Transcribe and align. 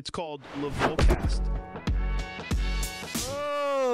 It's 0.00 0.08
called 0.08 0.40
Levolcast. 0.62 1.42
Oh. 3.28 3.49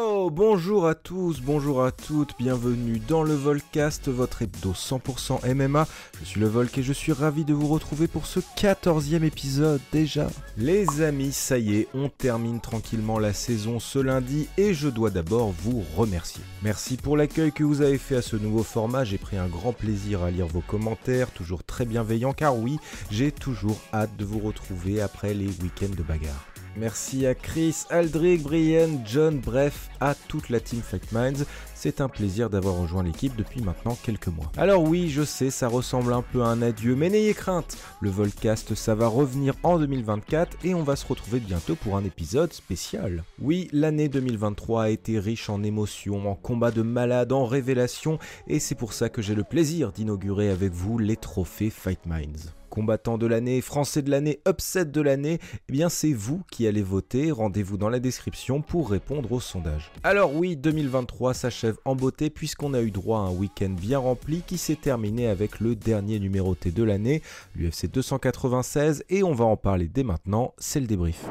Oh, 0.08 0.30
bonjour 0.30 0.86
à 0.86 0.94
tous, 0.94 1.40
bonjour 1.40 1.82
à 1.82 1.90
toutes, 1.90 2.36
bienvenue 2.38 3.00
dans 3.08 3.24
le 3.24 3.34
Volcast, 3.34 4.08
votre 4.08 4.42
hebdo 4.42 4.72
100% 4.72 5.52
MMA. 5.52 5.88
Je 6.20 6.24
suis 6.24 6.38
le 6.38 6.46
Volk 6.46 6.78
et 6.78 6.84
je 6.84 6.92
suis 6.92 7.10
ravi 7.10 7.44
de 7.44 7.52
vous 7.52 7.66
retrouver 7.66 8.06
pour 8.06 8.26
ce 8.26 8.38
14e 8.38 9.24
épisode 9.24 9.80
déjà. 9.90 10.28
Les 10.56 11.02
amis, 11.02 11.32
ça 11.32 11.58
y 11.58 11.78
est, 11.78 11.88
on 11.92 12.08
termine 12.08 12.60
tranquillement 12.60 13.18
la 13.18 13.32
saison 13.32 13.80
ce 13.80 13.98
lundi 13.98 14.48
et 14.56 14.74
je 14.74 14.88
dois 14.88 15.10
d'abord 15.10 15.52
vous 15.58 15.82
remercier. 15.96 16.44
Merci 16.62 16.96
pour 16.96 17.16
l'accueil 17.16 17.50
que 17.50 17.64
vous 17.64 17.82
avez 17.82 17.98
fait 17.98 18.16
à 18.16 18.22
ce 18.22 18.36
nouveau 18.36 18.62
format, 18.62 19.02
j'ai 19.02 19.18
pris 19.18 19.38
un 19.38 19.48
grand 19.48 19.72
plaisir 19.72 20.22
à 20.22 20.30
lire 20.30 20.46
vos 20.46 20.60
commentaires, 20.60 21.32
toujours 21.32 21.64
très 21.64 21.84
bienveillants 21.84 22.32
car 22.32 22.56
oui, 22.56 22.78
j'ai 23.10 23.32
toujours 23.32 23.80
hâte 23.92 24.16
de 24.16 24.24
vous 24.24 24.38
retrouver 24.38 25.00
après 25.00 25.34
les 25.34 25.46
week-ends 25.46 25.96
de 25.96 26.04
bagarre. 26.04 26.46
Merci 26.78 27.26
à 27.26 27.34
Chris, 27.34 27.84
Aldric, 27.88 28.42
Brian, 28.42 29.00
John, 29.06 29.40
bref, 29.40 29.88
à 29.98 30.14
toute 30.14 30.50
la 30.50 30.60
team 30.60 30.82
Fake 30.82 31.10
Minds. 31.10 31.46
C'est 31.74 32.02
un 32.02 32.08
plaisir 32.08 32.50
d'avoir 32.50 32.74
rejoint 32.76 33.02
l'équipe 33.02 33.34
depuis 33.34 33.62
maintenant 33.62 33.96
quelques 34.02 34.28
mois. 34.28 34.52
Alors 34.58 34.82
oui, 34.82 35.08
je 35.08 35.22
sais, 35.22 35.48
ça 35.48 35.68
ressemble 35.68 36.12
un 36.12 36.20
peu 36.20 36.42
à 36.42 36.48
un 36.48 36.60
adieu, 36.60 36.94
mais 36.94 37.08
n'ayez 37.08 37.32
crainte. 37.32 37.78
Le 38.02 38.10
Volcast, 38.10 38.74
ça 38.74 38.94
va 38.94 39.06
revenir 39.06 39.54
en 39.62 39.78
2024 39.78 40.58
et 40.64 40.74
on 40.74 40.82
va 40.82 40.96
se 40.96 41.06
retrouver 41.06 41.40
bientôt 41.40 41.76
pour 41.76 41.96
un 41.96 42.04
épisode 42.04 42.52
spécial. 42.52 43.24
Oui, 43.40 43.68
l'année 43.72 44.10
2023 44.10 44.82
a 44.82 44.90
été 44.90 45.18
riche 45.18 45.48
en 45.48 45.62
émotions, 45.62 46.30
en 46.30 46.34
combats 46.34 46.72
de 46.72 46.82
malades, 46.82 47.32
en 47.32 47.46
révélations, 47.46 48.18
et 48.48 48.58
c'est 48.58 48.74
pour 48.74 48.92
ça 48.92 49.08
que 49.08 49.22
j'ai 49.22 49.34
le 49.34 49.44
plaisir 49.44 49.92
d'inaugurer 49.92 50.50
avec 50.50 50.72
vous 50.72 50.98
les 50.98 51.16
trophées 51.16 51.70
Fight 51.70 52.04
Minds 52.04 52.52
combattant 52.76 53.16
de 53.16 53.26
l'année, 53.26 53.62
français 53.62 54.02
de 54.02 54.10
l'année, 54.10 54.40
upset 54.46 54.84
de 54.84 55.00
l'année, 55.00 55.38
eh 55.70 55.72
bien 55.72 55.88
c'est 55.88 56.12
vous 56.12 56.42
qui 56.50 56.66
allez 56.66 56.82
voter, 56.82 57.30
rendez-vous 57.30 57.78
dans 57.78 57.88
la 57.88 58.00
description 58.00 58.60
pour 58.60 58.90
répondre 58.90 59.32
au 59.32 59.40
sondage. 59.40 59.90
Alors 60.04 60.34
oui, 60.34 60.56
2023 60.56 61.32
s'achève 61.32 61.78
en 61.86 61.96
beauté 61.96 62.28
puisqu'on 62.28 62.74
a 62.74 62.82
eu 62.82 62.90
droit 62.90 63.20
à 63.20 63.22
un 63.22 63.30
week-end 63.30 63.70
bien 63.70 63.98
rempli 63.98 64.42
qui 64.46 64.58
s'est 64.58 64.76
terminé 64.76 65.26
avec 65.26 65.60
le 65.60 65.74
dernier 65.74 66.20
numéroté 66.20 66.70
de 66.70 66.82
l'année, 66.82 67.22
l'UFC 67.54 67.90
296, 67.90 69.04
et 69.08 69.22
on 69.22 69.32
va 69.32 69.46
en 69.46 69.56
parler 69.56 69.88
dès 69.88 70.02
maintenant, 70.02 70.52
c'est 70.58 70.80
le 70.80 70.86
débrief. 70.86 71.24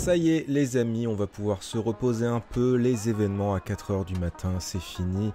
Ça 0.00 0.16
y 0.16 0.30
est 0.30 0.48
les 0.48 0.78
amis, 0.78 1.06
on 1.06 1.14
va 1.14 1.26
pouvoir 1.26 1.62
se 1.62 1.76
reposer 1.76 2.24
un 2.24 2.40
peu, 2.40 2.76
les 2.76 3.10
événements 3.10 3.54
à 3.54 3.58
4h 3.58 4.06
du 4.06 4.14
matin, 4.18 4.54
c'est 4.58 4.80
fini. 4.80 5.30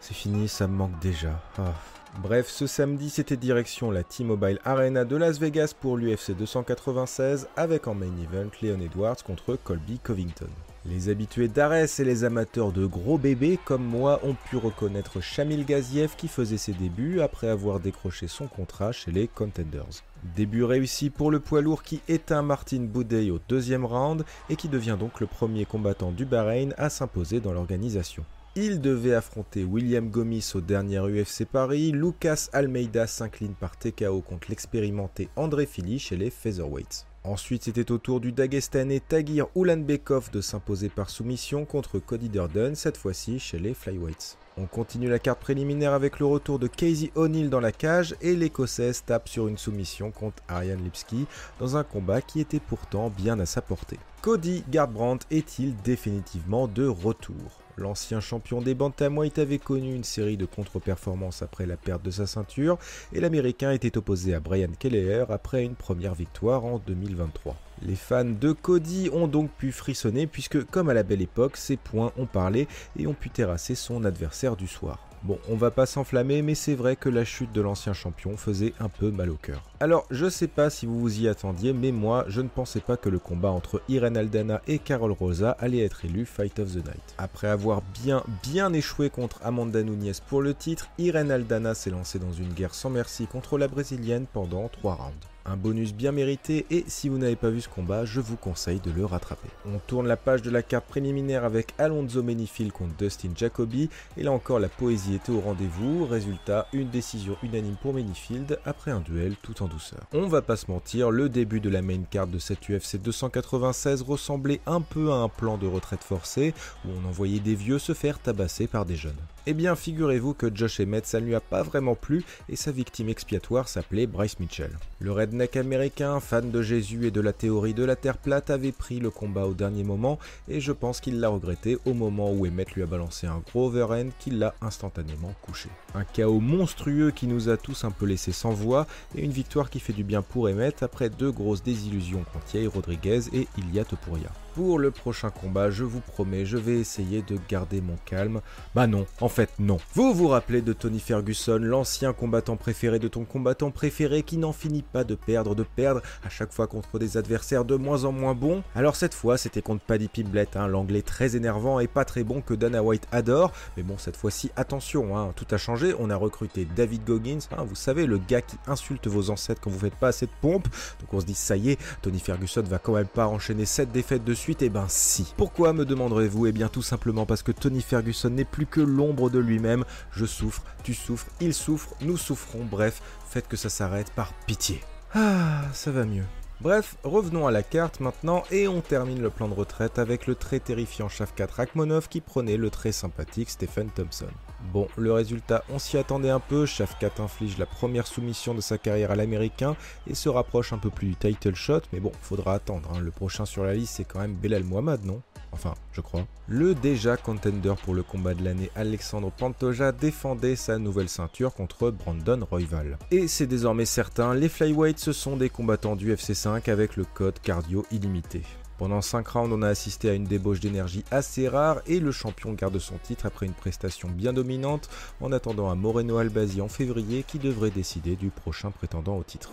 C'est 0.00 0.12
fini, 0.12 0.48
ça 0.48 0.66
me 0.66 0.74
manque 0.74 0.98
déjà. 0.98 1.40
Ah. 1.56 1.72
Bref, 2.20 2.48
ce 2.48 2.66
samedi, 2.66 3.10
c'était 3.10 3.36
direction 3.36 3.92
la 3.92 4.02
T-Mobile 4.02 4.58
Arena 4.64 5.04
de 5.04 5.14
Las 5.14 5.38
Vegas 5.38 5.72
pour 5.80 5.96
l'UFC 5.96 6.32
296 6.36 7.46
avec 7.54 7.86
en 7.86 7.94
main 7.94 8.06
event 8.06 8.50
Leon 8.60 8.80
Edwards 8.80 9.22
contre 9.22 9.54
Colby 9.54 10.00
Covington. 10.00 10.50
Les 10.84 11.10
habitués 11.10 11.46
d'Ares 11.46 12.00
et 12.00 12.04
les 12.04 12.24
amateurs 12.24 12.72
de 12.72 12.86
gros 12.86 13.18
bébés 13.18 13.60
comme 13.64 13.84
moi 13.84 14.18
ont 14.24 14.34
pu 14.50 14.56
reconnaître 14.56 15.20
Shamil 15.20 15.64
Gaziev 15.64 16.16
qui 16.16 16.26
faisait 16.26 16.58
ses 16.58 16.72
débuts 16.72 17.20
après 17.20 17.48
avoir 17.48 17.78
décroché 17.78 18.26
son 18.26 18.48
contrat 18.48 18.90
chez 18.90 19.12
les 19.12 19.28
Contenders. 19.28 20.02
Début 20.36 20.64
réussi 20.64 21.10
pour 21.10 21.30
le 21.30 21.40
poids 21.40 21.60
lourd 21.60 21.82
qui 21.82 22.00
éteint 22.08 22.42
Martin 22.42 22.80
Boudet 22.80 23.30
au 23.30 23.38
deuxième 23.48 23.84
round 23.84 24.24
et 24.50 24.56
qui 24.56 24.68
devient 24.68 24.96
donc 24.98 25.20
le 25.20 25.26
premier 25.26 25.64
combattant 25.64 26.12
du 26.12 26.24
Bahreïn 26.24 26.74
à 26.76 26.90
s'imposer 26.90 27.40
dans 27.40 27.52
l'organisation. 27.52 28.24
Il 28.56 28.80
devait 28.80 29.14
affronter 29.14 29.62
William 29.62 30.08
Gomis 30.08 30.52
au 30.54 30.60
dernier 30.60 30.98
UFC 30.98 31.44
Paris, 31.44 31.92
Lucas 31.92 32.48
Almeida 32.52 33.06
s'incline 33.06 33.54
par 33.54 33.76
TKO 33.76 34.20
contre 34.20 34.48
l'expérimenté 34.48 35.28
André 35.36 35.64
Philly 35.66 36.00
chez 36.00 36.16
les 36.16 36.30
Featherweights. 36.30 37.06
Ensuite, 37.22 37.64
c'était 37.64 37.92
au 37.92 37.98
tour 37.98 38.20
du 38.20 38.32
Dagestanais 38.32 39.00
Tagir 39.00 39.46
Ulanbekov 39.54 40.30
de 40.32 40.40
s'imposer 40.40 40.88
par 40.88 41.10
soumission 41.10 41.66
contre 41.66 41.98
Cody 41.98 42.28
Durden, 42.30 42.74
cette 42.74 42.96
fois-ci 42.96 43.38
chez 43.38 43.58
les 43.58 43.74
Flyweights. 43.74 44.38
On 44.60 44.66
continue 44.66 45.08
la 45.08 45.20
carte 45.20 45.38
préliminaire 45.38 45.92
avec 45.92 46.18
le 46.18 46.26
retour 46.26 46.58
de 46.58 46.66
Casey 46.66 47.12
O'Neill 47.14 47.48
dans 47.48 47.60
la 47.60 47.70
cage 47.70 48.16
et 48.20 48.34
l'Écossaise 48.34 49.04
tape 49.06 49.28
sur 49.28 49.46
une 49.46 49.56
soumission 49.56 50.10
contre 50.10 50.42
Ariane 50.48 50.82
Lipski 50.82 51.26
dans 51.60 51.76
un 51.76 51.84
combat 51.84 52.20
qui 52.20 52.40
était 52.40 52.58
pourtant 52.58 53.08
bien 53.08 53.38
à 53.38 53.46
sa 53.46 53.62
portée. 53.62 54.00
Cody 54.20 54.64
Garbrandt 54.68 55.24
est-il 55.30 55.76
définitivement 55.82 56.66
de 56.66 56.88
retour? 56.88 57.57
L'ancien 57.78 58.18
champion 58.18 58.60
des 58.60 58.74
Bantamweight 58.74 59.38
avait 59.38 59.58
connu 59.58 59.94
une 59.94 60.02
série 60.02 60.36
de 60.36 60.46
contre-performances 60.46 61.42
après 61.42 61.64
la 61.64 61.76
perte 61.76 62.02
de 62.02 62.10
sa 62.10 62.26
ceinture 62.26 62.76
et 63.12 63.20
l'Américain 63.20 63.70
était 63.70 63.96
opposé 63.96 64.34
à 64.34 64.40
Brian 64.40 64.70
Kelleher 64.76 65.26
après 65.28 65.62
une 65.62 65.76
première 65.76 66.16
victoire 66.16 66.64
en 66.64 66.78
2023. 66.78 67.54
Les 67.82 67.94
fans 67.94 68.24
de 68.24 68.50
Cody 68.50 69.10
ont 69.12 69.28
donc 69.28 69.52
pu 69.52 69.70
frissonner 69.70 70.26
puisque, 70.26 70.64
comme 70.64 70.88
à 70.88 70.94
la 70.94 71.04
belle 71.04 71.22
époque, 71.22 71.56
ses 71.56 71.76
points 71.76 72.10
ont 72.18 72.26
parlé 72.26 72.66
et 72.98 73.06
ont 73.06 73.14
pu 73.14 73.30
terrasser 73.30 73.76
son 73.76 74.04
adversaire 74.04 74.56
du 74.56 74.66
soir. 74.66 75.07
Bon, 75.24 75.38
on 75.48 75.56
va 75.56 75.70
pas 75.70 75.86
s'enflammer, 75.86 76.42
mais 76.42 76.54
c'est 76.54 76.74
vrai 76.74 76.96
que 76.96 77.08
la 77.08 77.24
chute 77.24 77.52
de 77.52 77.60
l'ancien 77.60 77.92
champion 77.92 78.36
faisait 78.36 78.72
un 78.78 78.88
peu 78.88 79.10
mal 79.10 79.30
au 79.30 79.34
cœur. 79.34 79.62
Alors, 79.80 80.06
je 80.10 80.28
sais 80.28 80.46
pas 80.46 80.70
si 80.70 80.86
vous 80.86 81.00
vous 81.00 81.20
y 81.20 81.28
attendiez, 81.28 81.72
mais 81.72 81.92
moi, 81.92 82.24
je 82.28 82.40
ne 82.40 82.48
pensais 82.48 82.80
pas 82.80 82.96
que 82.96 83.08
le 83.08 83.18
combat 83.18 83.50
entre 83.50 83.82
Irene 83.88 84.16
Aldana 84.16 84.62
et 84.66 84.78
Carol 84.78 85.12
Rosa 85.12 85.56
allait 85.58 85.84
être 85.84 86.04
élu 86.04 86.24
Fight 86.24 86.58
of 86.58 86.72
the 86.72 86.84
Night. 86.84 87.14
Après 87.18 87.48
avoir 87.48 87.82
bien, 88.02 88.22
bien 88.42 88.72
échoué 88.72 89.10
contre 89.10 89.40
Amanda 89.44 89.82
Nunes 89.82 90.12
pour 90.28 90.40
le 90.40 90.54
titre, 90.54 90.88
Irene 90.98 91.30
Aldana 91.30 91.74
s'est 91.74 91.90
lancée 91.90 92.18
dans 92.18 92.32
une 92.32 92.52
guerre 92.52 92.74
sans 92.74 92.90
merci 92.90 93.26
contre 93.26 93.58
la 93.58 93.68
brésilienne 93.68 94.26
pendant 94.32 94.68
3 94.68 94.94
rounds. 94.94 95.37
Un 95.50 95.56
bonus 95.56 95.94
bien 95.94 96.12
mérité 96.12 96.66
et 96.70 96.84
si 96.88 97.08
vous 97.08 97.16
n'avez 97.16 97.34
pas 97.34 97.48
vu 97.48 97.62
ce 97.62 97.70
combat, 97.70 98.04
je 98.04 98.20
vous 98.20 98.36
conseille 98.36 98.80
de 98.80 98.90
le 98.90 99.06
rattraper. 99.06 99.48
On 99.64 99.78
tourne 99.78 100.06
la 100.06 100.18
page 100.18 100.42
de 100.42 100.50
la 100.50 100.62
carte 100.62 100.84
préliminaire 100.84 101.44
avec 101.44 101.72
Alonso 101.78 102.22
Menifil 102.22 102.70
contre 102.70 102.94
Dustin 102.96 103.30
Jacoby 103.34 103.88
et 104.18 104.24
là 104.24 104.32
encore 104.32 104.58
la 104.58 104.68
poésie 104.68 105.14
était 105.14 105.32
au 105.32 105.40
rendez-vous. 105.40 106.04
Résultat, 106.04 106.66
une 106.74 106.90
décision 106.90 107.34
unanime 107.42 107.76
pour 107.80 107.94
Menifield 107.94 108.58
après 108.66 108.90
un 108.90 109.00
duel 109.00 109.36
tout 109.40 109.62
en 109.62 109.68
douceur. 109.68 110.00
On 110.12 110.26
va 110.26 110.42
pas 110.42 110.56
se 110.56 110.70
mentir, 110.70 111.10
le 111.10 111.30
début 111.30 111.60
de 111.60 111.70
la 111.70 111.80
main 111.80 112.02
card 112.10 112.26
de 112.26 112.38
cette 112.38 112.68
UFC 112.68 112.96
296 113.02 114.02
ressemblait 114.02 114.60
un 114.66 114.82
peu 114.82 115.12
à 115.12 115.16
un 115.16 115.30
plan 115.30 115.56
de 115.56 115.66
retraite 115.66 116.04
forcée 116.04 116.52
où 116.84 116.88
on 116.90 117.08
envoyait 117.08 117.40
des 117.40 117.54
vieux 117.54 117.78
se 117.78 117.94
faire 117.94 118.18
tabasser 118.18 118.66
par 118.66 118.84
des 118.84 118.96
jeunes. 118.96 119.16
Eh 119.50 119.54
bien, 119.54 119.74
figurez-vous 119.76 120.34
que 120.34 120.54
Josh 120.54 120.78
Emmett, 120.78 121.06
ça 121.06 121.20
ne 121.20 121.24
lui 121.24 121.34
a 121.34 121.40
pas 121.40 121.62
vraiment 121.62 121.94
plu 121.94 122.22
et 122.50 122.56
sa 122.56 122.70
victime 122.70 123.08
expiatoire 123.08 123.66
s'appelait 123.66 124.06
Bryce 124.06 124.38
Mitchell. 124.40 124.70
Le 125.00 125.10
redneck 125.10 125.56
américain, 125.56 126.20
fan 126.20 126.50
de 126.50 126.60
Jésus 126.60 127.06
et 127.06 127.10
de 127.10 127.22
la 127.22 127.32
théorie 127.32 127.72
de 127.72 127.82
la 127.82 127.96
Terre 127.96 128.18
plate, 128.18 128.50
avait 128.50 128.72
pris 128.72 129.00
le 129.00 129.08
combat 129.08 129.46
au 129.46 129.54
dernier 129.54 129.84
moment 129.84 130.18
et 130.48 130.60
je 130.60 130.70
pense 130.70 131.00
qu'il 131.00 131.18
l'a 131.18 131.30
regretté 131.30 131.78
au 131.86 131.94
moment 131.94 132.30
où 132.30 132.44
Emmett 132.44 132.72
lui 132.72 132.82
a 132.82 132.86
balancé 132.86 133.26
un 133.26 133.38
gros 133.38 133.68
overhand 133.68 134.10
qui 134.18 134.32
l'a 134.32 134.54
instantanément 134.60 135.32
couché. 135.40 135.70
Un 135.94 136.04
chaos 136.04 136.40
monstrueux 136.40 137.10
qui 137.10 137.26
nous 137.26 137.48
a 137.48 137.56
tous 137.56 137.84
un 137.84 137.90
peu 137.90 138.04
laissé 138.04 138.32
sans 138.32 138.52
voix 138.52 138.86
et 139.16 139.24
une 139.24 139.32
victoire 139.32 139.70
qui 139.70 139.80
fait 139.80 139.94
du 139.94 140.04
bien 140.04 140.20
pour 140.20 140.48
Emmett 140.48 140.82
après 140.82 141.08
deux 141.08 141.32
grosses 141.32 141.62
désillusions 141.62 142.22
contre 142.34 142.68
Rodriguez 142.68 143.20
et 143.32 143.48
Ilia 143.56 143.86
Topuria. 143.86 144.28
Pour 144.58 144.80
le 144.80 144.90
prochain 144.90 145.30
combat, 145.30 145.70
je 145.70 145.84
vous 145.84 146.00
promets, 146.00 146.44
je 146.44 146.56
vais 146.56 146.80
essayer 146.80 147.22
de 147.22 147.38
garder 147.48 147.80
mon 147.80 147.94
calme. 148.06 148.40
Bah 148.74 148.88
non, 148.88 149.06
en 149.20 149.28
fait 149.28 149.50
non. 149.60 149.76
Vous 149.94 150.12
vous 150.12 150.26
rappelez 150.26 150.62
de 150.62 150.72
Tony 150.72 150.98
Ferguson, 150.98 151.60
l'ancien 151.62 152.12
combattant 152.12 152.56
préféré 152.56 152.98
de 152.98 153.06
ton 153.06 153.24
combattant 153.24 153.70
préféré 153.70 154.24
qui 154.24 154.36
n'en 154.36 154.52
finit 154.52 154.82
pas 154.82 155.04
de 155.04 155.14
perdre, 155.14 155.54
de 155.54 155.62
perdre 155.62 156.02
à 156.24 156.28
chaque 156.28 156.52
fois 156.52 156.66
contre 156.66 156.98
des 156.98 157.16
adversaires 157.16 157.64
de 157.64 157.76
moins 157.76 158.04
en 158.04 158.10
moins 158.10 158.34
bons? 158.34 158.64
Alors 158.74 158.96
cette 158.96 159.14
fois, 159.14 159.38
c'était 159.38 159.62
contre 159.62 159.84
Paddy 159.84 160.08
Pimblett, 160.08 160.56
hein, 160.56 160.66
l'anglais 160.66 161.02
très 161.02 161.36
énervant 161.36 161.78
et 161.78 161.86
pas 161.86 162.04
très 162.04 162.24
bon 162.24 162.40
que 162.40 162.54
Dana 162.54 162.82
White 162.82 163.06
adore. 163.12 163.52
Mais 163.76 163.84
bon, 163.84 163.96
cette 163.96 164.16
fois-ci, 164.16 164.50
attention, 164.56 165.16
hein, 165.16 165.32
tout 165.36 165.46
a 165.52 165.56
changé. 165.56 165.94
On 166.00 166.10
a 166.10 166.16
recruté 166.16 166.66
David 166.74 167.04
Goggins, 167.04 167.46
hein, 167.56 167.62
vous 167.62 167.76
savez, 167.76 168.06
le 168.06 168.18
gars 168.18 168.42
qui 168.42 168.56
insulte 168.66 169.06
vos 169.06 169.30
ancêtres 169.30 169.60
quand 169.60 169.70
vous 169.70 169.78
faites 169.78 169.94
pas 169.94 170.08
assez 170.08 170.26
de 170.26 170.32
pompe. 170.40 170.66
Donc 170.98 171.14
on 171.14 171.20
se 171.20 171.26
dit, 171.26 171.34
ça 171.34 171.56
y 171.56 171.70
est, 171.70 171.78
Tony 172.02 172.18
Ferguson 172.18 172.64
va 172.64 172.80
quand 172.80 172.94
même 172.94 173.06
pas 173.06 173.28
enchaîner 173.28 173.64
7 173.64 173.92
défaites 173.92 174.24
de 174.24 174.34
suite. 174.48 174.62
Et 174.62 174.66
eh 174.66 174.70
ben 174.70 174.86
si. 174.88 175.34
Pourquoi 175.36 175.74
me 175.74 175.84
demanderez-vous? 175.84 176.46
Eh 176.46 176.52
bien 176.52 176.68
tout 176.68 176.82
simplement 176.82 177.26
parce 177.26 177.42
que 177.42 177.52
Tony 177.52 177.82
Ferguson 177.82 178.30
n'est 178.30 178.46
plus 178.46 178.64
que 178.64 178.80
l'ombre 178.80 179.28
de 179.28 179.38
lui-même. 179.38 179.84
Je 180.10 180.24
souffre, 180.24 180.62
tu 180.82 180.94
souffres, 180.94 181.26
il 181.40 181.52
souffre, 181.52 181.94
nous 182.00 182.16
souffrons, 182.16 182.64
bref, 182.64 183.02
faites 183.28 183.46
que 183.46 183.58
ça 183.58 183.68
s'arrête 183.68 184.10
par 184.12 184.32
pitié. 184.46 184.80
Ah, 185.14 185.64
ça 185.74 185.90
va 185.90 186.06
mieux. 186.06 186.24
Bref, 186.62 186.96
revenons 187.04 187.46
à 187.46 187.50
la 187.50 187.62
carte 187.62 188.00
maintenant 188.00 188.42
et 188.50 188.68
on 188.68 188.80
termine 188.80 189.20
le 189.20 189.30
plan 189.30 189.48
de 189.48 189.54
retraite 189.54 189.98
avec 189.98 190.26
le 190.26 190.34
très 190.34 190.60
terrifiant 190.60 191.10
Shavkat 191.10 191.48
Rakhmonov 191.54 192.08
qui 192.08 192.22
prenait 192.22 192.56
le 192.56 192.70
très 192.70 192.92
sympathique 192.92 193.50
Stephen 193.50 193.90
Thompson. 193.90 194.32
Bon, 194.72 194.88
le 194.96 195.12
résultat, 195.12 195.64
on 195.70 195.78
s'y 195.78 195.96
attendait 195.96 196.30
un 196.30 196.40
peu, 196.40 196.66
Shavkat 196.66 197.10
inflige 197.18 197.58
la 197.58 197.66
première 197.66 198.06
soumission 198.06 198.54
de 198.54 198.60
sa 198.60 198.76
carrière 198.76 199.10
à 199.10 199.16
l'américain 199.16 199.76
et 200.06 200.14
se 200.14 200.28
rapproche 200.28 200.72
un 200.72 200.78
peu 200.78 200.90
plus 200.90 201.08
du 201.08 201.16
title 201.16 201.54
shot, 201.54 201.82
mais 201.92 202.00
bon, 202.00 202.12
faudra 202.20 202.54
attendre, 202.54 202.90
hein. 202.92 203.00
le 203.00 203.10
prochain 203.10 203.44
sur 203.44 203.64
la 203.64 203.74
liste 203.74 203.94
c'est 203.96 204.04
quand 204.04 204.20
même 204.20 204.34
Belal 204.34 204.64
Muhammad, 204.64 205.04
non? 205.04 205.22
Enfin, 205.52 205.74
je 205.92 206.00
crois. 206.00 206.26
Le 206.46 206.74
déjà 206.74 207.16
contender 207.16 207.72
pour 207.82 207.94
le 207.94 208.02
combat 208.02 208.34
de 208.34 208.44
l'année 208.44 208.70
Alexandre 208.74 209.30
Pantoja 209.30 209.92
défendait 209.92 210.56
sa 210.56 210.78
nouvelle 210.78 211.08
ceinture 211.08 211.54
contre 211.54 211.90
Brandon 211.90 212.46
Royval. 212.50 212.98
Et 213.10 213.28
c'est 213.28 213.46
désormais 213.46 213.86
certain, 213.86 214.34
les 214.34 214.48
flyweights 214.48 214.98
ce 214.98 215.12
sont 215.12 215.36
des 215.36 215.48
combattants 215.48 215.96
du 215.96 216.12
FC 216.12 216.34
5 216.34 216.68
avec 216.68 216.96
le 216.96 217.04
code 217.04 217.38
cardio 217.40 217.86
illimité. 217.90 218.42
Pendant 218.78 219.02
5 219.02 219.26
rounds, 219.26 219.52
on 219.52 219.62
a 219.62 219.68
assisté 219.68 220.08
à 220.08 220.14
une 220.14 220.24
débauche 220.24 220.60
d'énergie 220.60 221.04
assez 221.10 221.48
rare 221.48 221.80
et 221.88 221.98
le 221.98 222.12
champion 222.12 222.52
garde 222.52 222.78
son 222.78 222.96
titre 222.98 223.26
après 223.26 223.46
une 223.46 223.52
prestation 223.52 224.08
bien 224.08 224.32
dominante 224.32 224.88
en 225.20 225.32
attendant 225.32 225.68
un 225.68 225.74
Moreno 225.74 226.18
Albazi 226.18 226.60
en 226.60 226.68
février 226.68 227.24
qui 227.26 227.40
devrait 227.40 227.70
décider 227.70 228.14
du 228.14 228.30
prochain 228.30 228.70
prétendant 228.70 229.16
au 229.16 229.24
titre. 229.24 229.50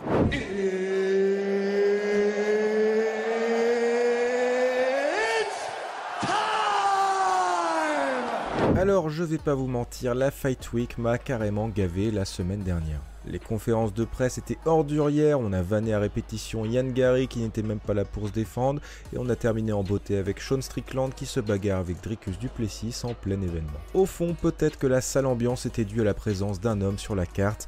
Alors 8.78 9.10
je 9.10 9.24
vais 9.24 9.40
pas 9.40 9.56
vous 9.56 9.66
mentir, 9.66 10.14
la 10.14 10.30
Fight 10.30 10.72
Week 10.72 11.00
m'a 11.00 11.18
carrément 11.18 11.68
gavé 11.70 12.12
la 12.12 12.26
semaine 12.26 12.62
dernière. 12.62 13.02
Les 13.28 13.40
conférences 13.40 13.94
de 13.94 14.06
presse 14.06 14.38
étaient 14.38 14.60
ordurières, 14.66 15.40
on 15.40 15.52
a 15.52 15.62
vanné 15.62 15.94
à 15.94 16.00
répétition 16.00 16.64
Yann 16.66 16.92
Gary 16.94 17.28
qui 17.28 17.40
n'était 17.40 17.64
même 17.64 17.80
pas 17.80 17.94
là 17.94 18.06
pour 18.06 18.28
se 18.28 18.34
défendre, 18.34 18.82
et 19.14 19.18
on 19.18 19.28
a 19.30 19.36
terminé 19.36 19.72
en 19.72 19.84
beauté 19.84 20.18
avec 20.18 20.40
Sean 20.40 20.62
Strickland 20.62 21.14
qui 21.14 21.26
se 21.26 21.40
bagarre 21.40 21.80
avec 21.80 22.02
Dricus 22.02 22.38
Duplessis 22.38 23.02
en 23.04 23.14
plein 23.14 23.42
événement. 23.42 23.80
Au 23.94 24.06
fond, 24.06 24.36
peut-être 24.40 24.78
que 24.78 24.88
la 24.88 25.02
sale 25.02 25.26
ambiance 25.26 25.66
était 25.66 25.86
due 25.86 26.02
à 26.02 26.04
la 26.04 26.14
présence 26.14 26.60
d'un 26.60 26.82
homme 26.82 27.00
sur 27.00 27.16
la 27.16 27.26
carte, 27.26 27.68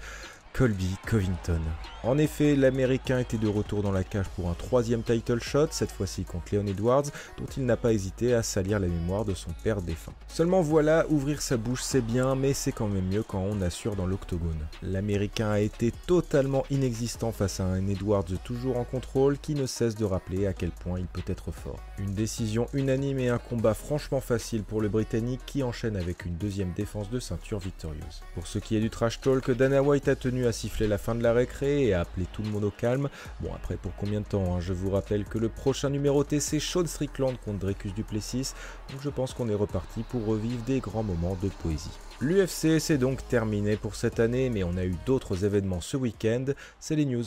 Colby 0.57 0.95
Covington. 1.05 1.61
En 2.03 2.17
effet, 2.17 2.55
l'Américain 2.55 3.19
était 3.19 3.37
de 3.37 3.47
retour 3.47 3.83
dans 3.83 3.91
la 3.91 4.03
cage 4.03 4.25
pour 4.35 4.49
un 4.49 4.55
troisième 4.55 5.03
title 5.03 5.39
shot, 5.39 5.67
cette 5.69 5.91
fois-ci 5.91 6.23
contre 6.23 6.55
Leon 6.55 6.65
Edwards, 6.65 7.03
dont 7.37 7.45
il 7.57 7.65
n'a 7.65 7.77
pas 7.77 7.93
hésité 7.93 8.33
à 8.33 8.41
salir 8.41 8.79
la 8.79 8.87
mémoire 8.87 9.23
de 9.23 9.35
son 9.35 9.51
père 9.63 9.83
défunt. 9.83 10.13
Seulement 10.27 10.61
voilà, 10.61 11.05
ouvrir 11.09 11.43
sa 11.43 11.57
bouche 11.57 11.83
c'est 11.83 12.01
bien, 12.01 12.33
mais 12.35 12.53
c'est 12.53 12.71
quand 12.71 12.87
même 12.87 13.05
mieux 13.05 13.21
quand 13.21 13.39
on 13.39 13.61
assure 13.61 13.95
dans 13.95 14.07
l'octogone. 14.07 14.65
L'Américain 14.81 15.51
a 15.51 15.59
été 15.59 15.91
totalement 16.07 16.63
inexistant 16.71 17.31
face 17.31 17.59
à 17.59 17.65
un 17.65 17.87
Edwards 17.87 18.25
toujours 18.43 18.77
en 18.77 18.83
contrôle 18.83 19.37
qui 19.37 19.53
ne 19.53 19.67
cesse 19.67 19.95
de 19.95 20.05
rappeler 20.05 20.47
à 20.47 20.53
quel 20.53 20.71
point 20.71 20.97
il 20.97 21.05
peut 21.05 21.29
être 21.31 21.51
fort. 21.51 21.79
Une 21.99 22.15
décision 22.15 22.65
unanime 22.73 23.19
et 23.19 23.29
un 23.29 23.37
combat 23.37 23.75
franchement 23.75 24.21
facile 24.21 24.63
pour 24.63 24.81
le 24.81 24.89
Britannique 24.89 25.41
qui 25.45 25.61
enchaîne 25.61 25.97
avec 25.97 26.25
une 26.25 26.37
deuxième 26.37 26.73
défense 26.73 27.11
de 27.11 27.19
ceinture 27.19 27.59
victorieuse. 27.59 28.23
Pour 28.33 28.47
ce 28.47 28.57
qui 28.57 28.75
est 28.75 28.81
du 28.81 28.89
trash 28.89 29.21
talk, 29.21 29.51
Dana 29.51 29.83
White 29.83 30.07
a 30.07 30.15
tenu 30.15 30.46
à 30.47 30.51
siffler 30.51 30.87
la 30.87 30.97
fin 30.97 31.15
de 31.15 31.23
la 31.23 31.33
récré 31.33 31.83
et 31.83 31.93
à 31.93 32.01
appeler 32.01 32.25
tout 32.31 32.41
le 32.41 32.49
monde 32.49 32.63
au 32.63 32.71
calme. 32.71 33.09
Bon, 33.41 33.53
après, 33.53 33.75
pour 33.75 33.95
combien 33.95 34.21
de 34.21 34.25
temps 34.25 34.55
hein, 34.55 34.59
Je 34.59 34.73
vous 34.73 34.89
rappelle 34.89 35.25
que 35.25 35.37
le 35.37 35.49
prochain 35.49 35.89
numéro 35.89 36.23
T, 36.23 36.39
c'est 36.39 36.59
Sean 36.59 36.85
Strickland 36.85 37.35
contre 37.43 37.59
Dracus 37.59 37.93
Duplessis. 37.93 38.53
Donc 38.91 39.01
je 39.01 39.09
pense 39.09 39.33
qu'on 39.33 39.49
est 39.49 39.55
reparti 39.55 40.03
pour 40.09 40.25
revivre 40.25 40.63
des 40.63 40.79
grands 40.79 41.03
moments 41.03 41.37
de 41.41 41.49
poésie. 41.61 41.91
L'UFC, 42.19 42.79
c'est 42.79 42.97
donc 42.97 43.27
terminé 43.27 43.75
pour 43.75 43.95
cette 43.95 44.19
année, 44.19 44.49
mais 44.49 44.63
on 44.63 44.75
a 44.77 44.85
eu 44.85 44.95
d'autres 45.05 45.45
événements 45.45 45.81
ce 45.81 45.97
week-end. 45.97 46.45
C'est 46.79 46.95
les 46.95 47.05
news. 47.05 47.25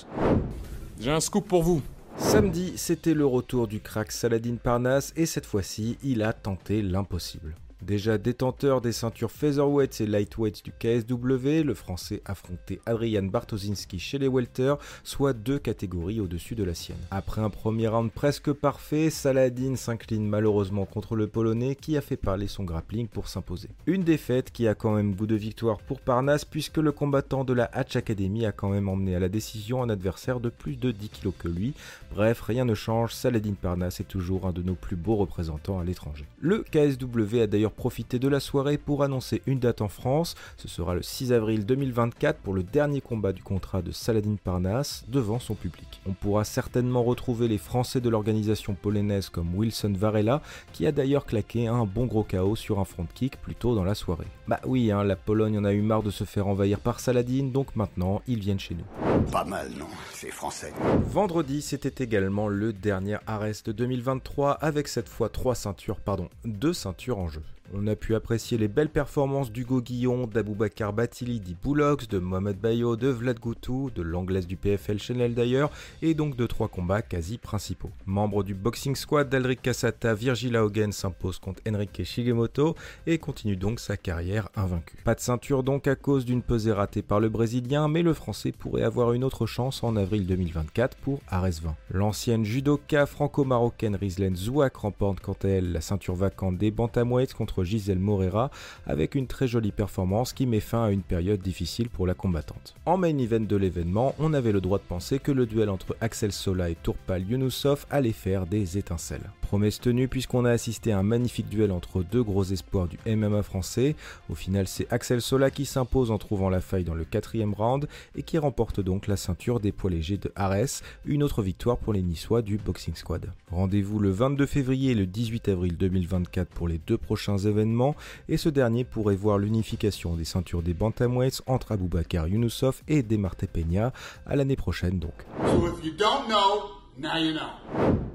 J'ai 0.98 1.12
un 1.12 1.20
scoop 1.20 1.46
pour 1.46 1.62
vous. 1.62 1.82
Samedi, 2.16 2.74
c'était 2.76 3.14
le 3.14 3.24
retour 3.24 3.68
du 3.68 3.80
crack 3.80 4.12
Saladin 4.12 4.56
Parnasse 4.56 5.12
et 5.16 5.26
cette 5.26 5.46
fois-ci, 5.46 5.96
il 6.02 6.22
a 6.22 6.32
tenté 6.32 6.82
l'impossible. 6.82 7.54
Déjà 7.82 8.18
détenteur 8.18 8.82
des 8.82 8.92
ceintures 8.92 9.30
featherweight 9.30 10.00
et 10.02 10.06
lightweight 10.06 10.62
du 10.64 10.70
KSW, 10.70 11.62
le 11.64 11.72
français 11.74 12.20
affrontait 12.26 12.80
Adrian 12.84 13.22
Bartoszynski 13.22 13.98
chez 13.98 14.18
les 14.18 14.28
welter, 14.28 14.74
soit 15.02 15.32
deux 15.32 15.58
catégories 15.58 16.20
au-dessus 16.20 16.54
de 16.54 16.64
la 16.64 16.74
sienne. 16.74 16.98
Après 17.10 17.40
un 17.40 17.48
premier 17.48 17.88
round 17.88 18.10
presque 18.10 18.52
parfait, 18.52 19.08
Saladin 19.08 19.76
s'incline 19.76 20.28
malheureusement 20.28 20.84
contre 20.84 21.16
le 21.16 21.26
polonais 21.26 21.74
qui 21.74 21.96
a 21.96 22.02
fait 22.02 22.18
parler 22.18 22.48
son 22.48 22.64
grappling 22.64 23.08
pour 23.08 23.28
s'imposer. 23.28 23.68
Une 23.86 24.04
défaite 24.04 24.50
qui 24.50 24.68
a 24.68 24.74
quand 24.74 24.94
même 24.94 25.14
bout 25.14 25.26
de 25.26 25.34
victoire 25.34 25.78
pour 25.78 26.00
Parnasse 26.00 26.44
puisque 26.44 26.76
le 26.76 26.92
combattant 26.92 27.44
de 27.44 27.54
la 27.54 27.70
Hatch 27.72 27.96
Academy 27.96 28.44
a 28.44 28.52
quand 28.52 28.68
même 28.68 28.88
emmené 28.88 29.16
à 29.16 29.20
la 29.20 29.30
décision 29.30 29.82
un 29.82 29.88
adversaire 29.88 30.40
de 30.40 30.50
plus 30.50 30.76
de 30.76 30.90
10 30.90 31.08
kg 31.08 31.30
que 31.38 31.48
lui. 31.48 31.72
Bref, 32.14 32.42
rien 32.42 32.66
ne 32.66 32.74
change, 32.74 33.14
Saladin 33.14 33.54
Parnasse 33.54 34.00
est 34.00 34.04
toujours 34.04 34.46
un 34.46 34.52
de 34.52 34.62
nos 34.62 34.74
plus 34.74 34.96
beaux 34.96 35.16
représentants 35.16 35.78
à 35.78 35.84
l'étranger. 35.84 36.26
Le 36.40 36.62
KSW 36.70 37.40
a 37.40 37.46
d'ailleurs 37.46 37.69
profiter 37.70 38.18
de 38.18 38.28
la 38.28 38.40
soirée 38.40 38.78
pour 38.78 39.02
annoncer 39.02 39.42
une 39.46 39.58
date 39.58 39.80
en 39.80 39.88
France. 39.88 40.34
Ce 40.56 40.68
sera 40.68 40.94
le 40.94 41.02
6 41.02 41.32
avril 41.32 41.66
2024 41.66 42.38
pour 42.38 42.54
le 42.54 42.62
dernier 42.62 43.00
combat 43.00 43.32
du 43.32 43.42
contrat 43.42 43.82
de 43.82 43.92
Saladin 43.92 44.36
Parnasse 44.42 45.04
devant 45.08 45.38
son 45.38 45.54
public. 45.54 46.00
On 46.06 46.12
pourra 46.12 46.44
certainement 46.44 47.02
retrouver 47.02 47.48
les 47.48 47.58
Français 47.58 48.00
de 48.00 48.08
l'organisation 48.08 48.74
polonaise 48.74 49.28
comme 49.28 49.54
Wilson 49.54 49.94
Varela, 49.96 50.42
qui 50.72 50.86
a 50.86 50.92
d'ailleurs 50.92 51.26
claqué 51.26 51.66
un 51.66 51.84
bon 51.84 52.06
gros 52.06 52.24
chaos 52.24 52.56
sur 52.56 52.78
un 52.78 52.84
front 52.84 53.06
kick 53.14 53.40
plus 53.40 53.54
tôt 53.54 53.74
dans 53.74 53.84
la 53.84 53.94
soirée. 53.94 54.26
Bah 54.48 54.60
oui, 54.66 54.90
hein, 54.90 55.04
la 55.04 55.16
Pologne 55.16 55.58
en 55.58 55.64
a 55.64 55.72
eu 55.72 55.82
marre 55.82 56.02
de 56.02 56.10
se 56.10 56.24
faire 56.24 56.46
envahir 56.46 56.80
par 56.80 57.00
Saladin, 57.00 57.50
donc 57.52 57.76
maintenant 57.76 58.22
ils 58.26 58.40
viennent 58.40 58.60
chez 58.60 58.74
nous. 58.74 58.84
Pas 59.30 59.44
mal, 59.44 59.70
non 59.78 59.86
C'est 60.12 60.30
français. 60.30 60.72
Vendredi, 61.04 61.62
c'était 61.62 62.02
également 62.02 62.48
le 62.48 62.72
dernier 62.72 63.18
arrest 63.26 63.66
de 63.66 63.72
2023 63.72 64.52
avec 64.52 64.88
cette 64.88 65.08
fois 65.08 65.28
trois 65.28 65.54
ceintures, 65.54 66.00
pardon, 66.00 66.28
deux 66.44 66.72
ceintures 66.72 67.18
en 67.18 67.28
jeu. 67.28 67.42
On 67.72 67.86
a 67.86 67.94
pu 67.94 68.16
apprécier 68.16 68.58
les 68.58 68.66
belles 68.66 68.88
performances 68.88 69.52
d'Hugo 69.52 69.80
Guillon, 69.80 70.26
d'Aboubacar 70.26 70.92
Batili, 70.92 71.38
d'Iboulox, 71.38 72.08
de 72.08 72.18
Mohamed 72.18 72.58
Bayo, 72.58 72.96
de 72.96 73.06
Vlad 73.06 73.38
Goutou, 73.38 73.90
de 73.94 74.02
l'anglaise 74.02 74.48
du 74.48 74.56
PFL 74.56 74.98
Chanel 74.98 75.34
d'ailleurs, 75.34 75.70
et 76.02 76.14
donc 76.14 76.34
de 76.34 76.46
trois 76.46 76.66
combats 76.66 77.00
quasi 77.00 77.38
principaux. 77.38 77.90
Membre 78.06 78.42
du 78.42 78.54
boxing 78.54 78.96
squad 78.96 79.28
d'Aldric 79.28 79.62
Casata, 79.62 80.14
Virgil 80.14 80.56
Haugen 80.56 80.90
s'impose 80.90 81.38
contre 81.38 81.62
Enrique 81.68 82.02
Shigemoto 82.02 82.74
et 83.06 83.18
continue 83.18 83.56
donc 83.56 83.78
sa 83.78 83.96
carrière 83.96 84.48
invaincue. 84.56 84.96
Pas 85.04 85.14
de 85.14 85.20
ceinture 85.20 85.62
donc 85.62 85.86
à 85.86 85.94
cause 85.94 86.24
d'une 86.24 86.42
pesée 86.42 86.72
ratée 86.72 87.02
par 87.02 87.20
le 87.20 87.28
Brésilien, 87.28 87.86
mais 87.86 88.02
le 88.02 88.14
Français 88.14 88.50
pourrait 88.50 88.82
avoir 88.82 89.12
une 89.12 89.22
autre 89.22 89.46
chance 89.46 89.84
en 89.84 89.94
avril 89.94 90.26
2024 90.26 90.96
pour 90.96 91.20
Ares 91.28 91.60
20. 91.62 91.76
L'ancienne 91.92 92.44
judoka 92.44 93.06
franco-marocaine 93.06 93.94
Rizlen 93.94 94.34
Zouak 94.34 94.74
remporte 94.76 95.20
quant 95.20 95.36
à 95.44 95.48
elle 95.48 95.70
la 95.70 95.80
ceinture 95.80 96.16
vacante 96.16 96.58
des 96.58 96.72
bantamweights 96.72 97.34
contre 97.34 97.59
Gisèle 97.64 97.98
Morera 97.98 98.50
avec 98.86 99.14
une 99.14 99.26
très 99.26 99.48
jolie 99.48 99.72
performance 99.72 100.32
qui 100.32 100.46
met 100.46 100.60
fin 100.60 100.84
à 100.84 100.90
une 100.90 101.02
période 101.02 101.40
difficile 101.40 101.88
pour 101.88 102.06
la 102.06 102.14
combattante. 102.14 102.74
En 102.86 102.96
main 102.96 103.16
event 103.18 103.40
de 103.40 103.56
l'événement, 103.56 104.14
on 104.18 104.34
avait 104.34 104.52
le 104.52 104.60
droit 104.60 104.78
de 104.78 104.84
penser 104.84 105.18
que 105.18 105.32
le 105.32 105.46
duel 105.46 105.70
entre 105.70 105.96
Axel 106.00 106.32
Sola 106.32 106.70
et 106.70 106.76
Tourpal 106.76 107.28
Yunusov 107.28 107.86
allait 107.90 108.12
faire 108.12 108.46
des 108.46 108.78
étincelles. 108.78 109.30
Promesse 109.50 109.80
tenue 109.80 110.06
puisqu'on 110.06 110.44
a 110.44 110.52
assisté 110.52 110.92
à 110.92 111.00
un 111.00 111.02
magnifique 111.02 111.48
duel 111.48 111.72
entre 111.72 112.04
deux 112.04 112.22
gros 112.22 112.44
espoirs 112.44 112.86
du 112.86 113.00
MMA 113.04 113.42
français. 113.42 113.96
Au 114.28 114.36
final, 114.36 114.68
c'est 114.68 114.86
Axel 114.92 115.20
Sola 115.20 115.50
qui 115.50 115.66
s'impose 115.66 116.12
en 116.12 116.18
trouvant 116.18 116.50
la 116.50 116.60
faille 116.60 116.84
dans 116.84 116.94
le 116.94 117.02
quatrième 117.02 117.52
round 117.52 117.88
et 118.14 118.22
qui 118.22 118.38
remporte 118.38 118.78
donc 118.78 119.08
la 119.08 119.16
ceinture 119.16 119.58
des 119.58 119.72
poids 119.72 119.90
légers 119.90 120.18
de 120.18 120.30
Ares, 120.36 120.84
une 121.04 121.24
autre 121.24 121.42
victoire 121.42 121.78
pour 121.78 121.92
les 121.92 122.00
Niçois 122.00 122.42
du 122.42 122.58
Boxing 122.58 122.94
Squad. 122.94 123.32
Rendez-vous 123.50 123.98
le 123.98 124.10
22 124.10 124.46
février 124.46 124.92
et 124.92 124.94
le 124.94 125.06
18 125.06 125.48
avril 125.48 125.76
2024 125.76 126.48
pour 126.50 126.68
les 126.68 126.78
deux 126.78 126.96
prochains 126.96 127.38
événement 127.38 127.96
et 128.28 128.36
ce 128.36 128.50
dernier 128.50 128.84
pourrait 128.84 129.16
voir 129.16 129.38
l'unification 129.38 130.14
des 130.14 130.24
ceintures 130.24 130.62
des 130.62 130.74
bantamweights 130.74 131.42
entre 131.48 131.72
Aboubakar 131.72 132.28
Younoussov 132.28 132.82
et 132.86 133.02
Demarte 133.02 133.46
Peña 133.46 133.92
à 134.26 134.36
l'année 134.36 134.54
prochaine 134.54 135.00
donc. 135.00 135.26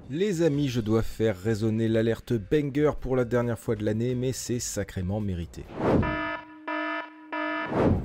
Les 0.09 0.41
amis, 0.41 0.67
je 0.67 0.81
dois 0.81 1.01
faire 1.01 1.37
résonner 1.37 1.87
l'alerte 1.87 2.33
banger 2.33 2.91
pour 2.99 3.15
la 3.15 3.25
dernière 3.25 3.57
fois 3.57 3.75
de 3.75 3.83
l'année, 3.83 4.15
mais 4.15 4.31
c'est 4.31 4.59
sacrément 4.59 5.19
mérité. 5.19 5.65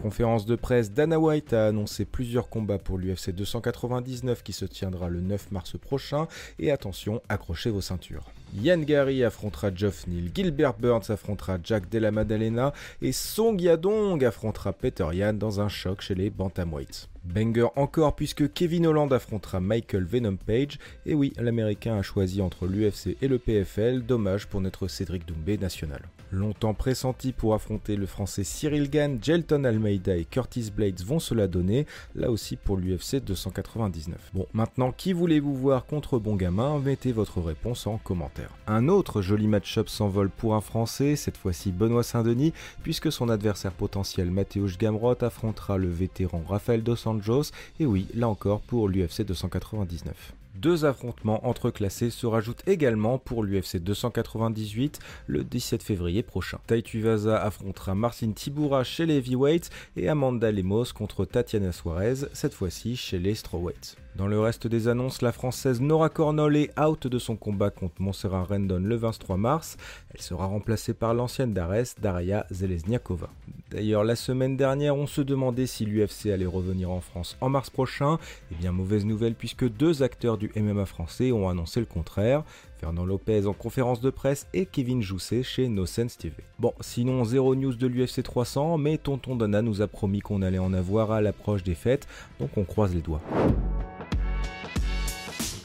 En 0.01 0.05
conférence 0.05 0.47
de 0.47 0.57
presse, 0.57 0.93
Dana 0.93 1.21
White 1.21 1.53
a 1.53 1.67
annoncé 1.67 2.07
plusieurs 2.07 2.49
combats 2.49 2.79
pour 2.79 2.97
l'UFC 2.97 3.33
299 3.33 4.43
qui 4.43 4.55
se 4.55 4.65
tiendra 4.65 5.11
le 5.11 5.21
9 5.21 5.51
mars 5.51 5.77
prochain. 5.79 6.27
Et 6.59 6.71
attention, 6.71 7.21
accrochez 7.29 7.69
vos 7.69 7.83
ceintures. 7.83 8.31
Yann 8.55 8.83
Gary 8.83 9.23
affrontera 9.23 9.69
Geoff 9.75 10.07
Neal, 10.07 10.31
Gilbert 10.35 10.79
Burns 10.79 11.11
affrontera 11.11 11.59
Jack 11.63 11.91
Della 11.91 12.13
Maddalena 12.13 12.73
et 13.03 13.13
Song 13.13 13.61
Yadong 13.61 14.25
affrontera 14.25 14.73
Peter 14.73 15.07
Yan 15.13 15.35
dans 15.35 15.61
un 15.61 15.69
choc 15.69 16.01
chez 16.01 16.15
les 16.15 16.31
Bantamweights. 16.31 17.11
Banger 17.25 17.67
encore 17.77 18.17
puisque 18.17 18.51
Kevin 18.55 18.87
Holland 18.87 19.13
affrontera 19.13 19.61
Michael 19.61 20.05
Venom 20.05 20.37
Page. 20.37 20.79
Et 21.05 21.13
oui, 21.13 21.35
l'américain 21.37 21.99
a 21.99 22.03
choisi 22.03 22.41
entre 22.41 22.67
l'UFC 22.67 23.19
et 23.21 23.29
le 23.29 23.39
PFL, 23.39 24.01
dommage 24.01 24.47
pour 24.47 24.63
notre 24.63 24.89
Cédric 24.89 25.27
Doumbé 25.27 25.59
national. 25.59 26.01
Longtemps 26.33 26.75
pressenti 26.75 27.33
pour 27.33 27.55
affronter 27.55 27.97
le 27.97 28.07
français 28.07 28.45
Cyril 28.45 28.89
Gann, 28.89 29.19
Gelton 29.21 29.65
Almeida 29.65 30.17
et 30.17 30.25
Curtis 30.25 30.71
Blades 30.75 31.01
vont 31.03 31.19
se 31.19 31.35
la 31.35 31.49
donner, 31.49 31.87
là 32.15 32.31
aussi 32.31 32.57
pour 32.57 32.77
l'UFC 32.77 33.17
299. 33.17 34.31
Bon, 34.33 34.47
maintenant, 34.53 34.93
qui 34.93 35.13
voulez-vous 35.13 35.55
voir 35.55 35.87
contre 35.87 36.19
bon 36.19 36.37
gamin? 36.37 36.79
Mettez 36.79 37.13
votre 37.13 37.41
réponse 37.41 37.87
en 37.87 37.99
commentaire. 37.99 38.51
Un 38.67 38.89
autre 38.89 39.23
joli 39.23 39.49
match-up 39.49 39.89
s'envole 39.89 40.31
pour 40.31 40.55
un 40.55 40.61
français, 40.61 41.17
cette 41.17 41.37
fois-ci 41.37 41.73
Benoît 41.73 42.05
Saint-Denis, 42.05 42.53
puisque 42.83 43.11
son 43.11 43.29
adversaire 43.29 43.73
potentiel 43.73 44.31
Mateusz 44.31 44.79
Gamrot 44.79 45.23
affrontera 45.23 45.79
le 45.79 45.89
vétéran 45.89 46.45
Rafael 46.49 46.83
Dos 46.83 47.09
Anjos, 47.09 47.51
et 47.81 47.87
oui, 47.87 48.07
là 48.15 48.29
encore 48.29 48.61
pour 48.61 48.89
l'UFC 48.89 49.23
299. 49.23 50.35
Deux 50.57 50.85
affrontements 50.85 51.47
entre 51.47 51.71
classés 51.71 52.11
se 52.11 52.27
rajoutent 52.27 52.67
également 52.67 53.19
pour 53.19 53.45
l'UFC 53.45 53.77
298 53.77 54.99
le 55.27 55.45
17 55.45 55.83
février 55.83 56.23
prochain. 56.23 56.59
Tai 56.67 56.83
Tuivasa 56.83 57.41
affrontera 57.41 57.95
Marcin 57.95 58.33
Tibura 58.33 58.85
chez 58.85 59.07
les 59.07 59.19
heavyweights 59.19 59.71
et 59.97 60.09
Amanda 60.09 60.51
Lemos 60.51 60.93
contre 60.95 61.25
Tatiana 61.25 61.73
Suarez, 61.73 62.27
cette 62.33 62.55
fois-ci 62.55 62.97
chez 62.97 63.19
les 63.19 63.35
strawweights. 63.35 63.97
Dans 64.17 64.27
le 64.27 64.41
reste 64.41 64.67
des 64.67 64.89
annonces, 64.89 65.23
la 65.23 65.33
française 65.33 65.81
Nora 65.81 66.09
Cornol 66.09 66.57
est 66.57 66.79
out 66.79 67.07
de 67.07 67.19
son 67.19 67.37
combat 67.37 67.71
contre 67.71 68.03
Montserrat 68.03 68.45
Rendon 68.45 68.81
le 68.81 68.97
23 68.97 69.37
mars. 69.37 69.77
Elle 70.13 70.21
sera 70.21 70.47
remplacée 70.47 70.95
par 70.95 71.15
l'ancienne 71.15 71.55
d'Ares, 71.55 71.95
Daria 72.03 72.45
Zelezniakova. 72.51 73.31
D'ailleurs, 73.71 74.03
la 74.03 74.17
semaine 74.17 74.57
dernière, 74.57 74.97
on 74.97 75.07
se 75.07 75.21
demandait 75.21 75.67
si 75.67 75.85
l'UFC 75.85 76.27
allait 76.27 76.45
revenir 76.45 76.91
en 76.91 77.01
France 77.01 77.37
en 77.41 77.49
mars 77.49 77.71
prochain. 77.71 78.19
Eh 78.51 78.57
bien, 78.57 78.73
mauvaise 78.73 79.05
nouvelle 79.05 79.37
puisque 79.37 79.69
deux 79.69 80.03
acteurs 80.03 80.39
du 80.39 80.51
MMA 80.57 80.87
français 80.87 81.31
ont 81.31 81.49
annoncé 81.49 81.79
le 81.79 81.87
contraire. 81.87 82.43
Fernand 82.81 83.05
Lopez 83.05 83.47
en 83.47 83.53
conférence 83.53 84.01
de 84.01 84.11
presse 84.11 84.49
et 84.55 84.67
Kevin 84.67 85.03
Jousset 85.03 85.45
chez 85.45 85.69
No 85.69 85.87
Sense 85.87 86.19
TV. 86.19 86.35
Bon, 86.59 86.73
sinon 86.81 87.25
zéro 87.25 87.55
news 87.55 87.75
de 87.75 87.87
l'UFC 87.87 88.23
300, 88.25 88.77
mais 88.77 88.99
Tonton 88.99 89.37
Dana 89.37 89.63
nous 89.63 89.83
a 89.83 89.87
promis 89.87 90.21
qu'on 90.21 90.43
allait 90.43 90.59
en 90.59 90.73
avoir 90.73 91.13
à 91.13 91.21
l'approche 91.21 91.63
des 91.63 91.75
fêtes, 91.75 92.09
donc 92.41 92.51
on 92.57 92.65
croise 92.65 92.93
les 92.93 93.03
doigts. 93.03 93.21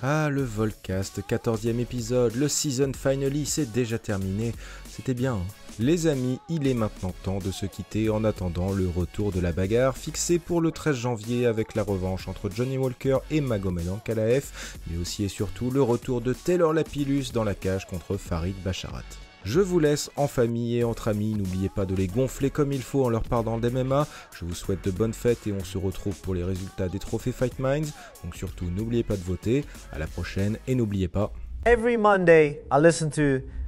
Ah, 0.03 0.29
le 0.29 0.43
Volcast, 0.43 1.21
14e 1.27 1.79
épisode, 1.79 2.35
le 2.35 2.47
season 2.47 2.91
finally, 2.93 3.45
c'est 3.47 3.71
déjà 3.71 3.97
terminé. 3.97 4.53
C'était 4.87 5.15
bien. 5.15 5.35
Hein? 5.35 5.64
Les 5.79 6.07
amis, 6.07 6.39
il 6.49 6.67
est 6.67 6.73
maintenant 6.73 7.13
temps 7.23 7.39
de 7.39 7.51
se 7.51 7.65
quitter 7.65 8.09
en 8.09 8.23
attendant 8.23 8.71
le 8.71 8.87
retour 8.87 9.31
de 9.31 9.39
la 9.41 9.51
bagarre 9.51 9.97
fixée 9.97 10.39
pour 10.39 10.61
le 10.61 10.71
13 10.71 10.95
janvier 10.95 11.45
avec 11.45 11.75
la 11.75 11.83
revanche 11.83 12.27
entre 12.27 12.49
Johnny 12.49 12.77
Walker 12.77 13.17
et 13.31 13.41
Magomed 13.41 13.89
Ankalaev, 13.89 14.45
mais 14.87 14.97
aussi 14.97 15.25
et 15.25 15.29
surtout 15.29 15.71
le 15.71 15.81
retour 15.81 16.21
de 16.21 16.33
Taylor 16.33 16.73
Lapillus 16.73 17.25
dans 17.33 17.43
la 17.43 17.55
cage 17.55 17.85
contre 17.87 18.17
Farid 18.17 18.55
Bacharat. 18.63 19.03
Je 19.43 19.59
vous 19.59 19.79
laisse 19.79 20.09
en 20.15 20.27
famille 20.27 20.77
et 20.77 20.83
entre 20.83 21.07
amis, 21.07 21.35
n'oubliez 21.35 21.69
pas 21.69 21.85
de 21.85 21.93
les 21.93 22.07
gonfler 22.07 22.49
comme 22.49 22.71
il 22.71 22.81
faut 22.81 23.05
en 23.05 23.09
leur 23.09 23.23
parlant 23.23 23.59
d'MMA. 23.59 24.07
Je 24.39 24.43
vous 24.43 24.55
souhaite 24.55 24.83
de 24.83 24.91
bonnes 24.91 25.13
fêtes 25.13 25.45
et 25.45 25.53
on 25.53 25.63
se 25.63 25.77
retrouve 25.77 26.19
pour 26.21 26.33
les 26.33 26.43
résultats 26.43 26.89
des 26.89 26.97
trophées 26.97 27.31
Fight 27.31 27.59
Minds. 27.59 27.91
Donc 28.23 28.35
surtout, 28.35 28.65
n'oubliez 28.65 29.03
pas 29.03 29.17
de 29.17 29.23
voter. 29.23 29.63
À 29.91 29.99
la 29.99 30.07
prochaine 30.07 30.57
et 30.67 30.73
n'oubliez 30.73 31.07
pas. 31.07 31.31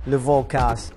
Le. 0.07 0.96